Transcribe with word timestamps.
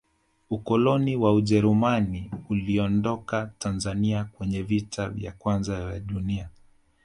ukoloni 0.49 1.15
wa 1.15 1.33
ujerumani 1.33 2.31
uliondoka 2.49 3.51
tanzania 3.59 4.23
kwenye 4.23 4.61
vita 4.63 5.13
ya 5.17 5.31
kwanza 5.31 5.77
ya 5.79 5.99
dunia 5.99 6.49